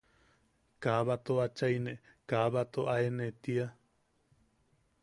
[0.83, 1.93] ¿Kaa bato achaine,
[2.29, 3.67] kaa bato aene tia?